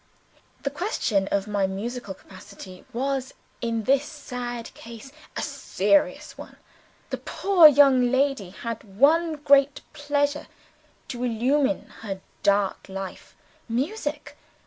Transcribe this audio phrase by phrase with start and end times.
[0.63, 6.55] The question of my musical capacity was, in this sad case, a serious one.
[7.11, 10.47] The poor young lady had one great pleasure
[11.09, 13.35] to illumine her dark life
[13.69, 14.35] Music.